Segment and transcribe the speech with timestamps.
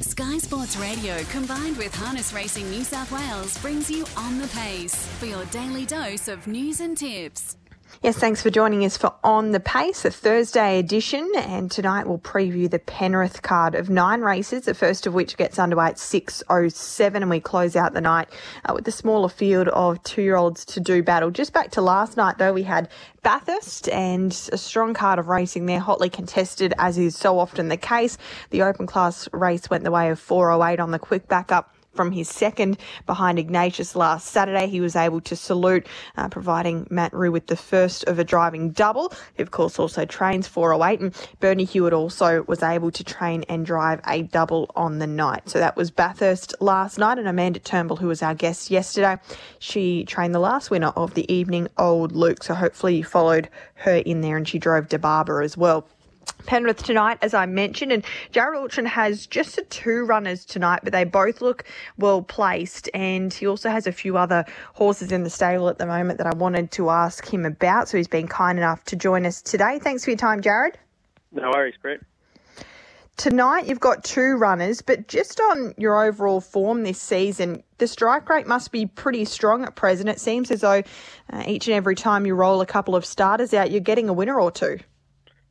[0.00, 4.94] Sky Sports Radio combined with Harness Racing New South Wales brings you On the Pace
[5.18, 7.56] for your daily dose of news and tips.
[8.00, 11.28] Yes, thanks for joining us for On the Pace, a Thursday edition.
[11.34, 15.58] And tonight we'll preview the Penrith card of nine races, the first of which gets
[15.58, 17.16] underway at 6.07.
[17.16, 18.28] And we close out the night
[18.64, 21.32] uh, with the smaller field of two year olds to do battle.
[21.32, 22.88] Just back to last night, though, we had
[23.24, 27.76] Bathurst and a strong card of racing there, hotly contested, as is so often the
[27.76, 28.16] case.
[28.50, 32.28] The open class race went the way of 4.08 on the quick backup from his
[32.28, 34.68] second behind Ignatius last Saturday.
[34.68, 35.84] He was able to salute,
[36.16, 39.12] uh, providing Matt Rue with the first of a driving double.
[39.34, 43.66] He, of course, also trains 408, and Bernie Hewitt also was able to train and
[43.66, 45.48] drive a double on the night.
[45.48, 49.16] So that was Bathurst last night, and Amanda Turnbull, who was our guest yesterday,
[49.58, 52.44] she trained the last winner of the evening, Old Luke.
[52.44, 55.88] So hopefully you followed her in there, and she drove DeBarber as well.
[56.46, 60.92] Penrith tonight, as I mentioned, and Jared Alchin has just the two runners tonight, but
[60.92, 61.64] they both look
[61.98, 62.88] well placed.
[62.94, 66.26] And he also has a few other horses in the stable at the moment that
[66.26, 67.88] I wanted to ask him about.
[67.88, 69.78] So he's been kind enough to join us today.
[69.78, 70.78] Thanks for your time, Jared.
[71.32, 72.00] No worries, Brett.
[73.18, 78.28] Tonight you've got two runners, but just on your overall form this season, the strike
[78.28, 80.08] rate must be pretty strong at present.
[80.08, 80.84] It seems as though
[81.32, 84.12] uh, each and every time you roll a couple of starters out, you're getting a
[84.12, 84.78] winner or two.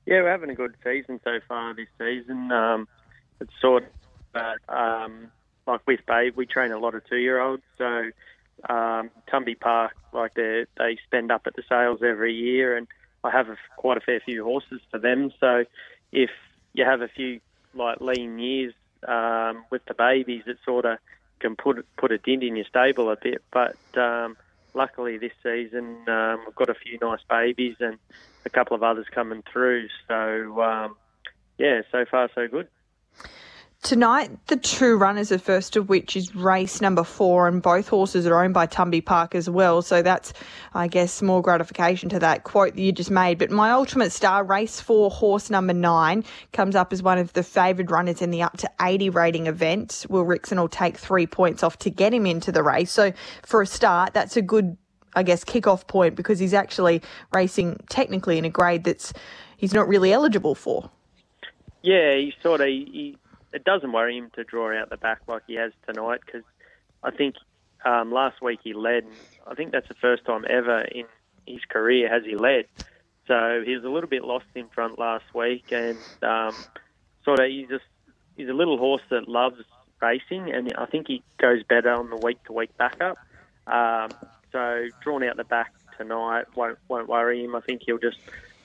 [0.08, 2.50] Yeah, we're having a good season so far this season.
[2.50, 2.88] Um,
[3.42, 3.84] it's sort
[4.34, 5.32] of, um,
[5.68, 7.62] like with Babe, we train a lot of two-year-olds.
[7.78, 7.86] So
[8.70, 12.88] um, Tumby Park, like they they spend up at the sales every year, and
[13.26, 15.34] I have a, quite a fair few horses for them.
[15.42, 15.66] So
[16.14, 16.30] if
[16.72, 17.42] you have a few
[17.74, 18.74] like lean years
[19.06, 21.00] um, with the babies, it sort of
[21.42, 23.44] can put put a dent in your stable a bit.
[23.52, 24.38] But um,
[24.78, 27.98] luckily this season um, we've got a few nice babies and
[28.46, 29.88] a couple of others coming through.
[30.08, 30.96] So um,
[31.58, 32.68] yeah, so far so good.
[33.88, 38.28] Tonight, the two runners, the first of which is race number four, and both horses
[38.28, 39.82] are owned by Tumby Park as well.
[39.82, 40.34] So that's,
[40.74, 43.38] I guess, more gratification to that quote that you just made.
[43.38, 47.44] But my ultimate star, race four, horse number nine, comes up as one of the
[47.44, 50.06] favoured runners in the up to 80 rating event.
[50.10, 52.92] Will Rixon will take three points off to get him into the race.
[52.92, 54.76] So for a start, that's a good,
[55.16, 57.02] I guess, kick-off point because he's actually
[57.34, 59.14] racing technically in a grade that's
[59.56, 60.90] he's not really eligible for.
[61.84, 63.18] Yeah, he sort of he,
[63.58, 66.44] it doesn't worry him to draw out the back like he has tonight because
[67.02, 67.34] I think
[67.84, 69.04] um, last week he led.
[69.48, 71.06] I think that's the first time ever in
[71.48, 72.66] his career has he led.
[73.26, 76.56] So he was a little bit lost in front last week, and um,
[77.26, 77.86] sort of he's just
[78.36, 79.60] he's a little horse that loves
[80.00, 83.18] racing, and I think he goes better on the week to week backup.
[83.66, 84.12] Um,
[84.52, 87.56] so drawn out the back tonight won't won't worry him.
[87.56, 88.20] I think he'll just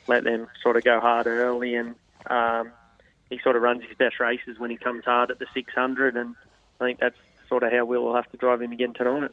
[0.06, 1.94] let them sort of go hard early and
[2.28, 2.72] um,
[3.32, 6.36] he sort of runs his best races when he comes hard at the 600, and
[6.80, 7.16] I think that's
[7.48, 9.30] sort of how we'll have to drive him again tonight.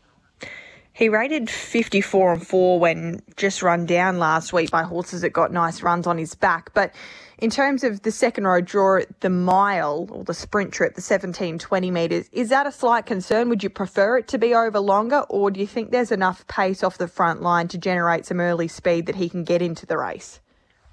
[0.93, 5.51] He rated 54 and 4 when just run down last week by horses that got
[5.51, 6.73] nice runs on his back.
[6.73, 6.93] But
[7.37, 11.59] in terms of the second row draw, the mile or the sprint trip, the 17,
[11.59, 13.49] 20 metres, is that a slight concern?
[13.49, 16.83] Would you prefer it to be over longer, or do you think there's enough pace
[16.83, 19.97] off the front line to generate some early speed that he can get into the
[19.97, 20.39] race?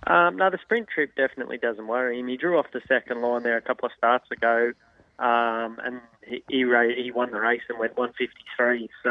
[0.07, 2.29] Um, no, the sprint trip definitely doesn't worry him.
[2.29, 4.73] He drew off the second line there a couple of starts ago,
[5.19, 8.89] um, and he he, won the race and went 153.
[9.03, 9.11] So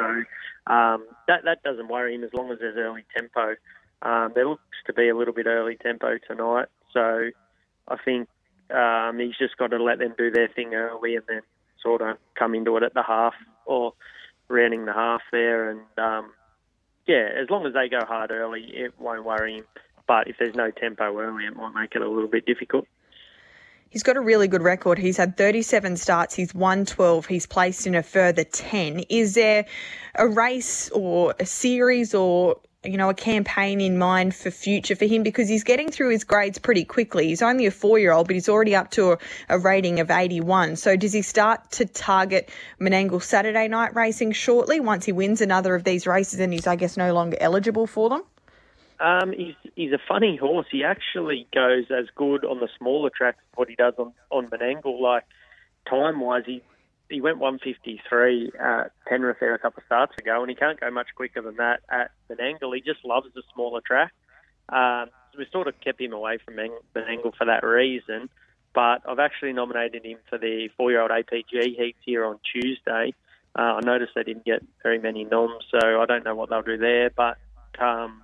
[0.71, 3.55] um, that that doesn't worry him as long as there's early tempo.
[4.01, 7.29] Um, there looks to be a little bit early tempo tonight, so
[7.87, 8.29] I think
[8.73, 11.41] um, he's just got to let them do their thing early and then
[11.81, 13.33] sort of come into it at the half
[13.65, 13.93] or
[14.47, 15.69] rounding the half there.
[15.69, 16.31] And um,
[17.07, 19.65] yeah, as long as they go hard early, it won't worry him.
[20.07, 22.87] But if there's no tempo early, it might make it a little bit difficult.
[23.89, 24.97] He's got a really good record.
[24.97, 26.35] He's had 37 starts.
[26.35, 27.27] He's won 12.
[27.27, 29.05] He's placed in a further 10.
[29.09, 29.65] Is there
[30.15, 35.05] a race or a series or you know, a campaign in mind for future for
[35.05, 37.27] him because he's getting through his grades pretty quickly.
[37.27, 39.17] He's only a four year old, but he's already up to a,
[39.49, 40.75] a, rating of 81.
[40.75, 42.49] So does he start to target
[42.79, 46.75] Menangle Saturday night racing shortly once he wins another of these races and he's, I
[46.75, 48.23] guess, no longer eligible for them?
[48.99, 50.67] Um, he's he's a funny horse.
[50.71, 54.47] He actually goes as good on the smaller tracks as what he does on on
[54.47, 54.99] Menangle.
[54.99, 55.23] Like
[55.89, 56.61] time wise, he
[57.09, 60.89] he went 153 at Penrith there a couple of starts ago, and he can't go
[60.89, 62.73] much quicker than that at Menangle.
[62.73, 64.13] He just loves the smaller track.
[64.69, 68.29] Um, we sort of kept him away from Menangle for that reason.
[68.73, 73.13] But I've actually nominated him for the four-year-old APG heats here on Tuesday.
[73.57, 76.61] Uh, I noticed they didn't get very many noms, so I don't know what they'll
[76.61, 77.09] do there.
[77.09, 77.37] But
[77.79, 78.21] um,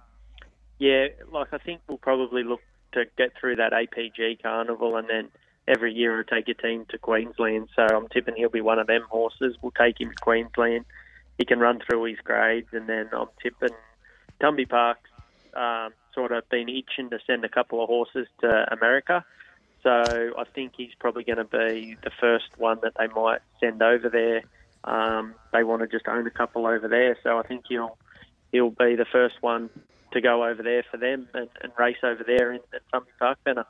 [0.82, 2.62] yeah, like I think we'll probably look
[2.94, 5.30] to get through that APG carnival and then
[5.68, 7.70] every year will take a team to Queensland.
[7.76, 9.56] So I'm tipping he'll be one of them horses.
[9.62, 10.86] We'll take him to Queensland.
[11.38, 13.76] He can run through his grades, and then I'm tipping
[14.42, 15.08] Tumby Park's
[15.56, 19.24] um, sort of been itching to send a couple of horses to America.
[19.84, 23.84] So I think he's probably going to be the first one that they might send
[23.84, 24.42] over there.
[24.84, 28.00] Um, they want to just own a couple over there, so I think he'll
[28.52, 29.70] he'll be the first one
[30.12, 33.38] to go over there for them and, and race over there in, in Tumby Park
[33.44, 33.66] Banner.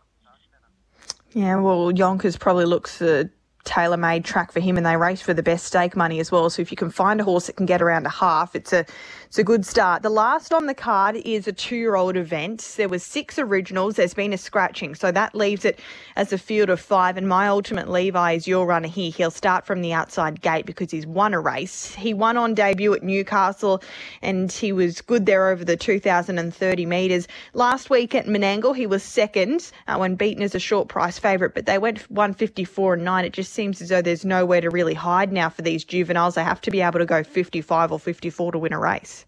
[1.33, 3.29] Yeah, well, Yonkers probably looks for
[3.63, 6.49] tailor made track for him and they race for the best stake money as well.
[6.49, 8.85] So if you can find a horse that can get around a half, it's a
[9.31, 10.03] it's a good start.
[10.03, 12.73] The last on the card is a two year old event.
[12.75, 13.95] There was six originals.
[13.95, 14.93] There's been a scratching.
[14.93, 15.79] So that leaves it
[16.17, 17.15] as a field of five.
[17.15, 19.09] And my ultimate Levi is your runner here.
[19.09, 21.95] He'll start from the outside gate because he's won a race.
[21.95, 23.81] He won on debut at Newcastle
[24.21, 27.25] and he was good there over the 2030 metres.
[27.53, 31.53] Last week at Menangle, he was second uh, when beaten as a short price favourite,
[31.53, 33.23] but they went 154 and 9.
[33.23, 36.35] It just seems as though there's nowhere to really hide now for these juveniles.
[36.35, 39.25] They have to be able to go 55 or 54 to win a race.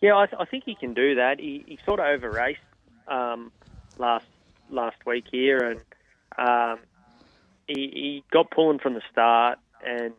[0.00, 1.40] Yeah, I, th- I think he can do that.
[1.40, 2.60] He, he sort of over raced
[3.08, 3.50] um,
[3.98, 4.26] last
[4.70, 5.80] last week here, and
[6.38, 6.78] um,
[7.66, 10.12] he, he got pulling from the start and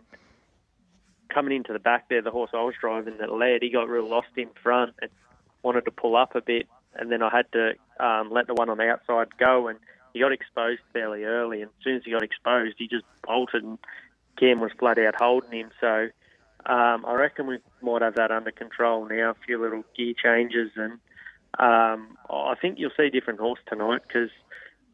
[1.34, 2.22] coming into the back there.
[2.22, 5.12] The horse I was driving that led, he got real lost in front and
[5.64, 8.70] wanted to pull up a bit, and then I had to um, let the one
[8.70, 9.80] on the outside go, and
[10.14, 11.62] he got exposed fairly early.
[11.62, 13.78] And as soon as he got exposed, he just bolted, and
[14.38, 15.72] Cam was flat out holding him.
[15.80, 16.10] So
[16.66, 19.32] um, I reckon we might have that under control now.
[19.32, 20.94] A few little gear changes, and
[21.58, 24.30] um, I think you'll see a different horse tonight because,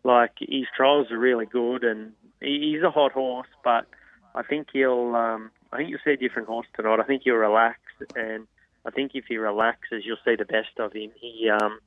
[0.04, 3.48] like, his trials are really good, and he's a hot horse.
[3.64, 3.88] But
[4.34, 7.00] I think he'll, um, I think you'll see a different horse tonight.
[7.00, 7.80] I think he'll relax,
[8.16, 8.48] and
[8.86, 11.12] I think if he relaxes, you'll see the best of him.
[11.20, 11.80] He, um,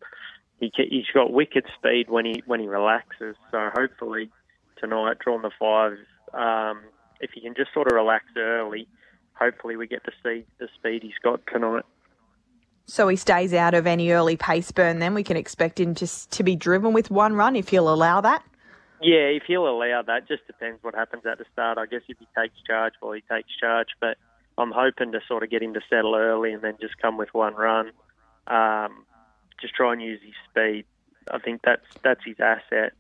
[0.61, 3.37] he, he's got wicked speed when he when he relaxes.
[3.51, 4.31] So hopefully
[4.79, 5.99] tonight, drawing the five,
[6.35, 6.83] um,
[7.21, 8.87] if he can just sort of relax early
[9.39, 11.85] hopefully we get to see the speed he's got tonight.
[12.87, 14.99] So he stays out of any early pace burn.
[14.99, 18.21] Then we can expect him just to be driven with one run if he'll allow
[18.23, 18.43] that.
[19.01, 21.79] Yeah, if he'll allow that, just depends what happens at the start.
[21.79, 23.89] I guess if he takes charge, well, he takes charge.
[24.01, 24.17] But
[24.57, 27.29] I'm hoping to sort of get him to settle early and then just come with
[27.33, 27.93] one run.
[28.47, 29.05] Um,
[29.61, 30.85] just try and use his speed.
[31.31, 32.93] I think that's that's his asset.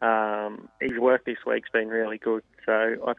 [0.00, 2.42] Um, his work this week's been really good.
[2.66, 2.72] So,
[3.06, 3.12] I,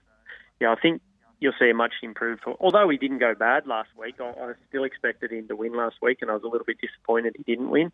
[0.60, 1.02] yeah, I think
[1.40, 2.44] you'll see a much improved.
[2.60, 5.96] Although he didn't go bad last week, I, I still expected him to win last
[6.02, 7.92] week, and I was a little bit disappointed he didn't win.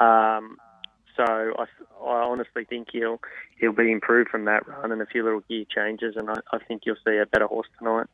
[0.00, 0.56] Um,
[1.16, 1.64] so I,
[2.02, 3.20] I honestly think he'll
[3.58, 6.58] he'll be improved from that run and a few little gear changes, and I, I
[6.58, 8.06] think you'll see a better horse tonight.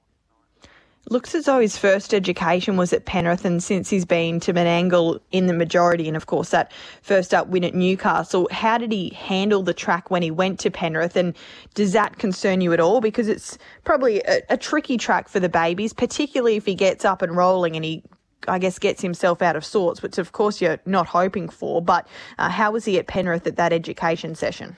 [1.09, 5.21] Looks as though his first education was at Penrith, and since he's been to Menangle
[5.31, 9.11] in the majority, and of course that first up win at Newcastle, how did he
[9.11, 11.15] handle the track when he went to Penrith?
[11.15, 11.37] And
[11.75, 13.01] does that concern you at all?
[13.01, 17.23] Because it's probably a, a tricky track for the babies, particularly if he gets up
[17.23, 18.03] and rolling and he
[18.49, 21.81] I guess gets himself out of sorts, which of course you're not hoping for.
[21.81, 24.77] But uh, how was he at Penrith at that education session?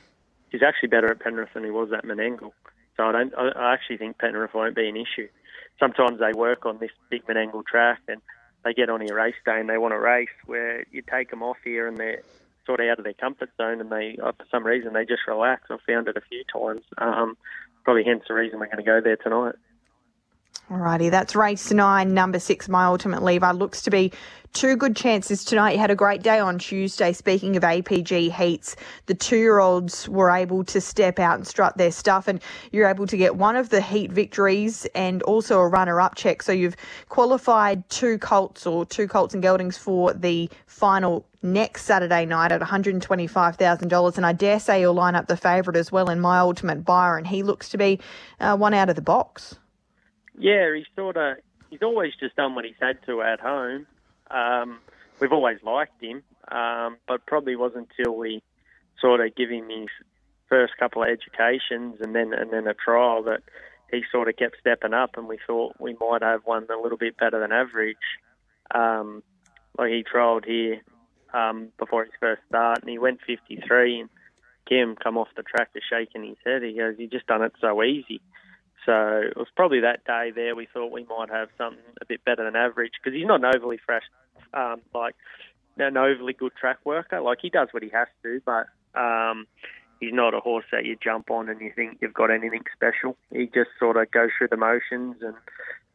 [0.50, 2.52] He's actually better at Penrith than he was at Menangle.
[2.96, 3.32] So I don't.
[3.34, 5.28] I actually think Penrith won't be an issue
[5.78, 8.20] sometimes they work on this big Menangle track and
[8.64, 11.42] they get on a race day and they want to race where you take them
[11.42, 12.22] off here and they're
[12.66, 15.26] sort of out of their comfort zone and they, uh, for some reason, they just
[15.26, 15.62] relax.
[15.70, 16.82] I've found it a few times.
[16.98, 17.36] Um,
[17.84, 19.54] probably hence the reason we're going to go there tonight.
[20.70, 23.54] Alrighty, that's race nine, number six, my ultimate lever.
[23.54, 24.12] Looks to be
[24.52, 25.72] two good chances tonight.
[25.72, 27.14] You had a great day on Tuesday.
[27.14, 28.76] Speaking of APG heats,
[29.06, 32.86] the two year olds were able to step out and strut their stuff, and you're
[32.86, 36.42] able to get one of the heat victories and also a runner up check.
[36.42, 36.76] So you've
[37.08, 42.60] qualified two colts or two colts and geldings for the final next Saturday night at
[42.60, 44.16] $125,000.
[44.18, 47.24] And I dare say you'll line up the favourite as well in my ultimate Byron.
[47.24, 48.00] He looks to be
[48.38, 49.56] uh, one out of the box.
[50.38, 51.38] Yeah, he's sort of
[51.70, 53.86] he's always just done what he's had to at home.
[54.30, 54.78] Um,
[55.20, 58.42] we've always liked him, um, but probably wasn't until we
[59.00, 59.88] sort of give him his
[60.48, 63.42] first couple of educations and then and then a trial that
[63.90, 66.98] he sort of kept stepping up, and we thought we might have one a little
[66.98, 67.96] bit better than average.
[68.74, 69.22] Um,
[69.78, 70.82] like he trialled here
[71.32, 74.10] um, before his first start, and he went 53, and
[74.68, 76.62] Kim come off the track to shaking his head.
[76.62, 78.20] He goes, "You just done it so easy."
[78.86, 82.24] So it was probably that day there we thought we might have something a bit
[82.24, 84.04] better than average because he's not an overly fresh,
[84.54, 85.14] um, like
[85.76, 87.20] an overly good track worker.
[87.20, 88.66] Like he does what he has to, but
[88.98, 89.46] um,
[90.00, 93.16] he's not a horse that you jump on and you think you've got anything special.
[93.32, 95.34] He just sort of goes through the motions and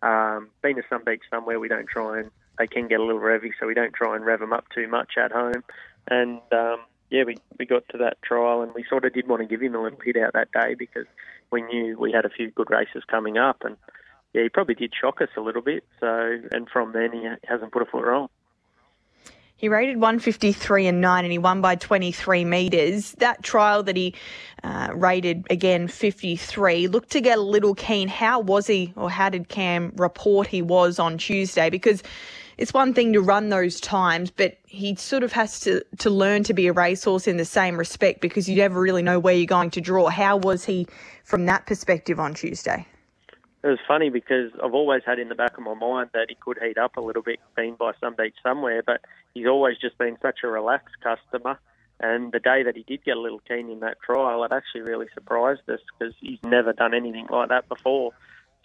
[0.02, 3.22] um, been to some beach somewhere we don't try and they can get a little
[3.22, 5.64] revy, so we don't try and rev them up too much at home.
[6.08, 6.78] And um,
[7.10, 9.62] yeah, we, we got to that trial and we sort of did want to give
[9.62, 11.06] him a little hit out that day because
[11.54, 13.78] we knew we had a few good races coming up and
[14.34, 15.86] yeah, he probably did shock us a little bit.
[16.00, 18.28] So and from then he hasn't put a foot wrong.
[19.56, 23.14] He rated 153 and 9 and he won by 23 metres.
[23.20, 24.14] That trial that he
[24.62, 28.10] uh, rated again 53 looked to get a little keen.
[28.10, 31.70] How was he or how did Cam report he was on Tuesday?
[31.70, 32.04] Because
[32.58, 36.44] it's one thing to run those times, but he sort of has to, to learn
[36.44, 39.46] to be a racehorse in the same respect because you never really know where you're
[39.46, 40.10] going to draw.
[40.10, 40.88] How was he
[41.24, 42.86] from that perspective on Tuesday?
[43.64, 46.36] It was funny because I've always had in the back of my mind that he
[46.36, 49.02] could heat up a little bit, being by some beach somewhere, but
[49.34, 51.58] he's always just been such a relaxed customer.
[52.02, 54.82] And the day that he did get a little keen in that trial, it actually
[54.82, 58.12] really surprised us because he's never done anything like that before.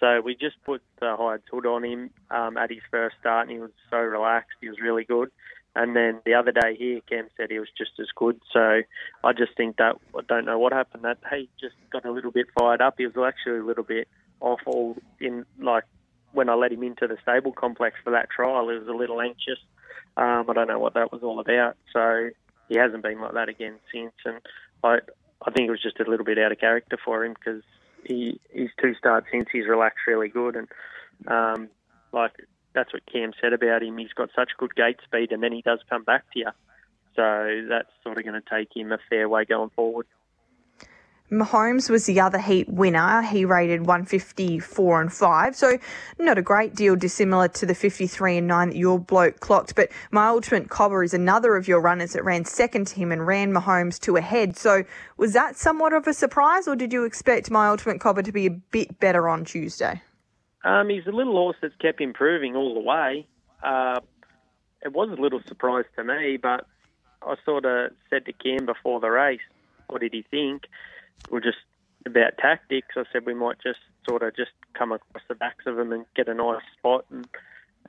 [0.00, 3.57] So we just put the Hides hood on him um, at his first start, and
[3.57, 4.57] he was so relaxed.
[4.61, 5.31] He was really good.
[5.75, 8.40] And then the other day here, Cam said he was just as good.
[8.52, 8.83] So
[9.23, 11.49] I just think that I don't know what happened that day.
[11.61, 12.95] Just got a little bit fired up.
[12.99, 14.09] He was actually a little bit
[14.40, 15.85] off all in like
[16.33, 18.69] when I let him into the stable complex for that trial.
[18.69, 19.59] He was a little anxious.
[20.17, 21.76] Um, I don't know what that was all about.
[21.93, 22.31] So
[22.69, 24.14] he hasn't been like that again since.
[24.25, 24.40] And
[24.83, 24.99] I
[25.47, 27.62] I think it was just a little bit out of character for him because
[28.09, 30.69] he his two starts since he's relaxed really good and
[31.27, 31.69] um,
[32.12, 32.33] like
[32.75, 33.99] that's what Cam said about him.
[33.99, 36.50] He's got such good gate speed, and then he does come back to you.
[37.17, 40.07] So that's sort of going to take him a fair way going forward.
[41.30, 43.23] Mahomes was the other heat winner.
[43.23, 45.56] He rated 154 and 5.
[45.56, 45.78] So
[46.18, 49.75] not a great deal dissimilar to the 53 and 9 that your bloke clocked.
[49.75, 53.26] But my ultimate cobber is another of your runners that ran second to him and
[53.26, 54.56] ran Mahomes to a head.
[54.56, 54.85] So
[55.16, 58.47] was that somewhat of a surprise or did you expect my ultimate cobber to be
[58.47, 60.02] a bit better on Tuesday?
[60.64, 63.26] Um, he's a little horse that's kept improving all the way.
[63.62, 64.00] Uh,
[64.82, 66.66] it was a little surprise to me, but
[67.23, 69.40] I sort of said to Cam before the race,
[69.88, 70.64] what did he think?
[71.30, 71.58] Were just
[72.06, 72.88] about tactics.
[72.96, 76.04] I said we might just sort of just come across the backs of him and
[76.16, 77.26] get a nice spot and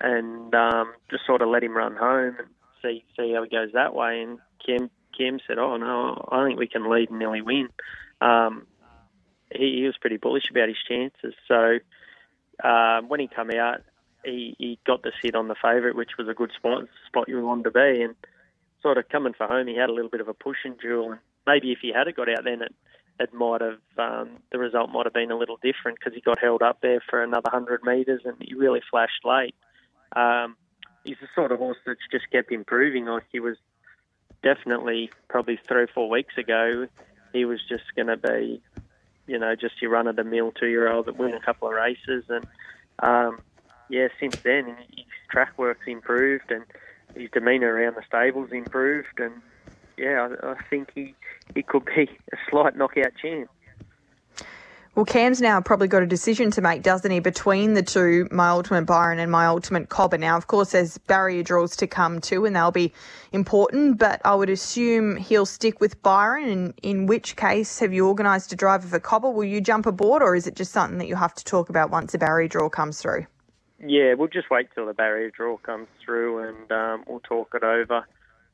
[0.02, 2.48] and um, just sort of let him run home and
[2.82, 4.22] see see how he goes that way.
[4.22, 7.70] And Kim Kim said, "Oh no, I think we can lead and nearly win."
[8.22, 8.68] Um,
[9.54, 11.34] he, he was pretty bullish about his chances.
[11.48, 11.80] So
[12.64, 13.82] uh, when he come out,
[14.24, 17.42] he, he got the sit on the favourite, which was a good spot spot you
[17.42, 18.02] wanted to be.
[18.02, 18.16] And
[18.82, 21.12] sort of coming for home, he had a little bit of a pushing duel.
[21.12, 22.74] And maybe if he had got out then, it
[23.20, 26.40] it might have um, the result might have been a little different because he got
[26.40, 29.56] held up there for another hundred metres and he really flashed late.
[30.16, 30.56] Um,
[31.04, 33.06] he's the sort of horse that's just kept improving.
[33.06, 33.58] Like he was
[34.42, 36.88] definitely probably three or four weeks ago,
[37.34, 38.62] he was just going to be,
[39.28, 41.68] you know, just your run of the mill two year old that win a couple
[41.68, 42.46] of races and.
[43.02, 43.40] Um,
[43.90, 46.64] yeah, since then his track work's improved and
[47.16, 49.34] his demeanour around the stables improved, and
[49.98, 51.16] yeah, I, I think he
[51.56, 53.50] it could be a slight knockout chance.
[54.96, 58.50] Well, Cam's now probably got a decision to make, doesn't he, between the two, my
[58.50, 60.18] ultimate Byron and my ultimate Cobber.
[60.18, 62.92] Now, of course, there's barrier draws to come too, and they'll be
[63.32, 66.50] important, but I would assume he'll stick with Byron.
[66.50, 69.30] And in which case, have you organised a driver for Cobber?
[69.30, 71.92] Will you jump aboard, or is it just something that you have to talk about
[71.92, 73.26] once a barrier draw comes through?
[73.82, 77.64] Yeah, we'll just wait till the barrier draw comes through and um, we'll talk it
[77.64, 78.06] over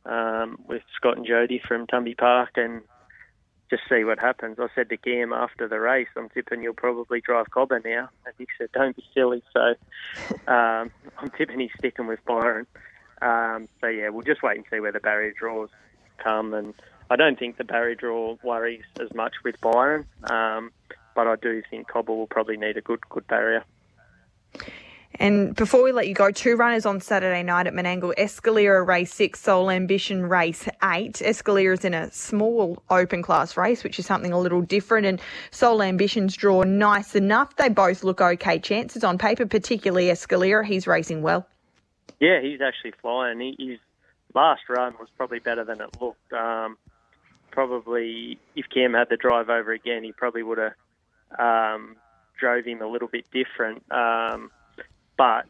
[0.05, 2.81] um, with Scott and Jody from Tumby Park and
[3.69, 4.57] just see what happens.
[4.59, 8.09] I said to Cam after the race, I'm tipping you'll probably drive Cobber now.
[8.25, 9.41] And he said, don't be silly.
[9.53, 9.75] So
[10.51, 12.67] um, I'm tipping he's sticking with Byron.
[13.21, 15.69] Um, so yeah, we'll just wait and see where the barrier draws
[16.23, 16.53] come.
[16.53, 16.73] And
[17.09, 20.71] I don't think the barrier draw worries as much with Byron, um,
[21.15, 23.63] but I do think Cobber will probably need a good good barrier.
[25.19, 28.13] And before we let you go, two runners on Saturday night at Menangle.
[28.17, 31.15] Escalera race six, Soul Ambition race eight.
[31.15, 35.05] Escalera is in a small open class race, which is something a little different.
[35.05, 37.55] And Soul Ambition's draw nice enough.
[37.55, 40.65] They both look okay chances on paper, particularly Escalera.
[40.65, 41.47] He's racing well.
[42.19, 43.39] Yeah, he's actually flying.
[43.39, 43.79] He, his
[44.33, 46.31] last run was probably better than it looked.
[46.33, 46.77] Um,
[47.51, 50.73] probably, if Cam had the drive over again, he probably would have
[51.39, 51.95] um,
[52.39, 53.83] drove him a little bit different.
[53.91, 54.51] Um,
[55.17, 55.45] but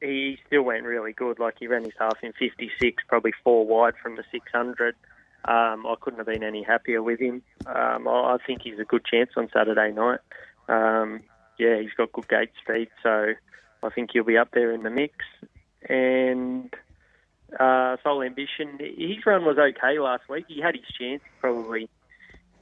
[0.00, 1.38] he still went really good.
[1.38, 4.94] Like he ran his half in 56, probably four wide from the 600.
[5.44, 7.42] Um, I couldn't have been any happier with him.
[7.66, 10.20] Um, I, I think he's a good chance on Saturday night.
[10.68, 11.20] Um,
[11.58, 13.32] yeah, he's got good gate speed, so
[13.82, 15.14] I think he'll be up there in the mix.
[15.88, 16.74] And
[17.58, 20.46] uh, Soul Ambition, his run was okay last week.
[20.48, 21.88] He had his chance, probably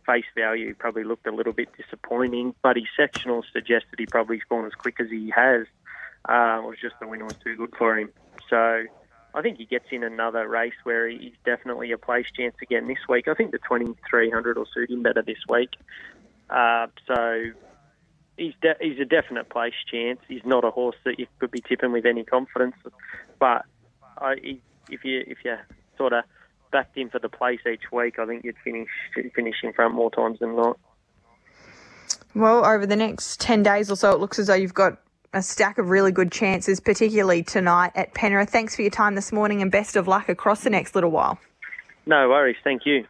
[0.07, 4.67] face value, probably looked a little bit disappointing, but his sectional suggested he probably spawned
[4.67, 5.67] as quick as he has
[6.27, 8.11] uh, was just the winner was too good for him.
[8.49, 8.85] So
[9.35, 12.99] I think he gets in another race where he's definitely a place chance again this
[13.09, 13.29] week.
[13.29, 15.71] I think the 2300 will suit him better this week.
[16.49, 17.45] Uh, so
[18.37, 20.21] he's de- he's a definite place chance.
[20.29, 22.77] He's not a horse that you could be tipping with any confidence.
[23.39, 23.65] But
[24.19, 25.57] I, he, if you if you
[25.99, 26.25] sort of
[26.71, 28.89] backed him for the place each week, I think you'd finish
[29.35, 30.79] finish in front more times than not.
[32.35, 34.99] Well, over the next 10 days or so, it looks as though you've got
[35.35, 38.51] a stack of really good chances, particularly tonight at Penrith.
[38.51, 41.39] Thanks for your time this morning and best of luck across the next little while.
[42.07, 42.57] No worries.
[42.63, 43.07] Thank you.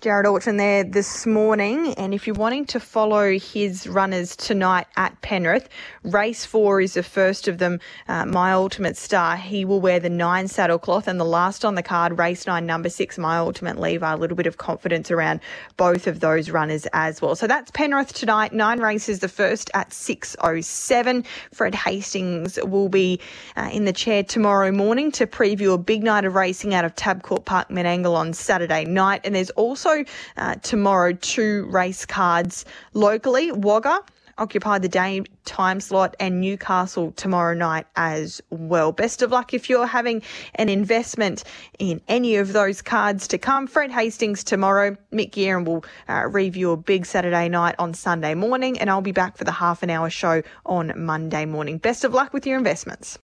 [0.00, 1.92] Jared Orchard there this morning.
[1.92, 5.68] And if you're wanting to follow his runners tonight at Penrith,
[6.04, 7.80] race four is the first of them.
[8.08, 11.06] Uh, My Ultimate Star, he will wear the nine saddle cloth.
[11.06, 14.06] And the last on the card, race nine, number six, My Ultimate Lever.
[14.06, 15.40] A little bit of confidence around
[15.76, 17.36] both of those runners as well.
[17.36, 18.54] So that's Penrith tonight.
[18.54, 21.26] Nine races, the first at 6.07.
[21.52, 23.20] Fred Hastings will be
[23.54, 26.96] uh, in the chair tomorrow morning to preview a big night of racing out of
[26.96, 29.20] Tabcorp Park, Menangle on Saturday night.
[29.24, 29.50] And there's
[29.90, 30.04] also
[30.36, 33.52] uh, tomorrow two race cards locally.
[33.52, 34.00] Wagga
[34.38, 38.90] occupy the day time slot and Newcastle tomorrow night as well.
[38.90, 40.22] Best of luck if you're having
[40.54, 41.44] an investment
[41.78, 43.66] in any of those cards to come.
[43.66, 44.96] Fred Hastings tomorrow.
[45.12, 49.12] Mick Guerin will uh, review a big Saturday night on Sunday morning and I'll be
[49.12, 51.76] back for the half an hour show on Monday morning.
[51.76, 53.18] Best of luck with your investments.